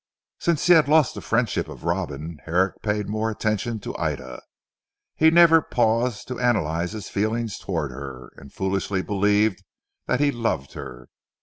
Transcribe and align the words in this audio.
Since 0.39 0.65
he 0.65 0.73
had 0.73 0.87
lost 0.87 1.13
the 1.13 1.21
friendship 1.21 1.69
of 1.69 1.83
Robin, 1.83 2.39
Herrick 2.45 2.81
paid 2.81 3.07
more 3.07 3.29
attention 3.29 3.79
to 3.81 3.95
Ida. 3.99 4.41
He 5.15 5.29
never 5.29 5.61
paused 5.61 6.27
to 6.29 6.39
analyse 6.39 6.93
his 6.93 7.07
feelings 7.07 7.59
towards 7.59 7.93
her, 7.93 8.31
and 8.35 8.51
foolishly 8.51 9.03
believed 9.03 9.63
that 10.07 10.19
he 10.19 10.31
loved 10.31 10.73
her. 10.73 11.07